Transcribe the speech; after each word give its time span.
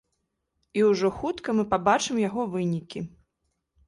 І 0.79 0.85
ўжо 0.91 1.11
хутка 1.17 1.49
мы 1.57 1.65
пабачым 1.73 2.15
яго 2.21 2.41
вынікі. 2.55 2.99